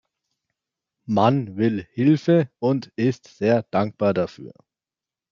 [1.05, 4.51] Man will Hilfe und ist sehr dankbar dafür.